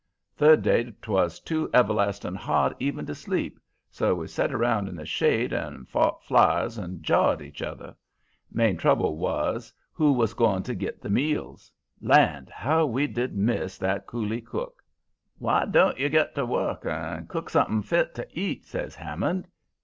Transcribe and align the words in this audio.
Third 0.35 0.63
day 0.63 0.93
'twas 1.03 1.39
too 1.39 1.69
everlasting 1.75 2.33
hot 2.33 2.75
even 2.79 3.05
to 3.05 3.13
sleep, 3.13 3.59
so 3.91 4.15
we 4.15 4.25
set 4.25 4.51
round 4.51 4.89
in 4.89 4.95
the 4.95 5.05
shade 5.05 5.53
and 5.53 5.87
fought 5.87 6.23
flies 6.23 6.79
and 6.79 7.03
jawed 7.03 7.39
each 7.39 7.61
other. 7.61 7.95
Main 8.51 8.77
trouble 8.77 9.15
was 9.17 9.71
who 9.93 10.11
was 10.13 10.33
goin' 10.33 10.63
to 10.63 10.73
git 10.73 11.03
the 11.03 11.11
meals. 11.11 11.71
Land, 12.01 12.49
how 12.49 12.87
we 12.87 13.05
did 13.05 13.35
miss 13.37 13.77
that 13.77 14.07
Coolie 14.07 14.43
cook! 14.43 14.81
"'W'y 15.39 15.71
don't 15.71 15.99
yer 15.99 16.09
get 16.09 16.33
to 16.33 16.47
work 16.47 16.83
and 16.83 17.29
cook 17.29 17.51
something 17.51 17.83
fit 17.83 18.15
to 18.15 18.27
heat?' 18.31 18.65
says 18.65 18.95
Hammond. 18.95 19.47